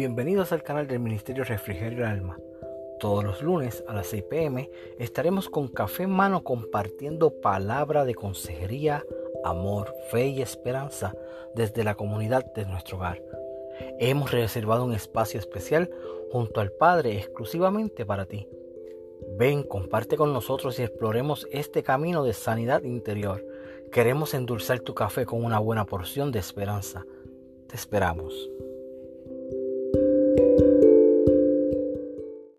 Bienvenidos 0.00 0.50
al 0.52 0.62
canal 0.62 0.86
del 0.86 0.98
Ministerio 0.98 1.44
Refrigerio 1.44 2.06
Alma. 2.06 2.38
Todos 3.00 3.22
los 3.22 3.42
lunes 3.42 3.84
a 3.86 3.92
las 3.92 4.06
6 4.06 4.22
pm 4.30 4.70
estaremos 4.98 5.50
con 5.50 5.68
café 5.68 6.04
en 6.04 6.10
mano 6.10 6.42
compartiendo 6.42 7.38
palabra 7.42 8.06
de 8.06 8.14
consejería, 8.14 9.04
amor, 9.44 9.94
fe 10.10 10.28
y 10.28 10.40
esperanza 10.40 11.12
desde 11.54 11.84
la 11.84 11.96
comunidad 11.96 12.50
de 12.54 12.64
nuestro 12.64 12.96
hogar. 12.96 13.22
Hemos 13.98 14.30
reservado 14.30 14.86
un 14.86 14.94
espacio 14.94 15.38
especial 15.38 15.90
junto 16.32 16.62
al 16.62 16.72
Padre 16.72 17.18
exclusivamente 17.18 18.06
para 18.06 18.24
ti. 18.24 18.48
Ven, 19.36 19.64
comparte 19.64 20.16
con 20.16 20.32
nosotros 20.32 20.78
y 20.78 20.82
exploremos 20.82 21.46
este 21.52 21.82
camino 21.82 22.24
de 22.24 22.32
sanidad 22.32 22.84
interior. 22.84 23.44
Queremos 23.92 24.32
endulzar 24.32 24.80
tu 24.80 24.94
café 24.94 25.26
con 25.26 25.44
una 25.44 25.58
buena 25.58 25.84
porción 25.84 26.32
de 26.32 26.38
esperanza. 26.38 27.04
Te 27.68 27.76
esperamos. 27.76 28.48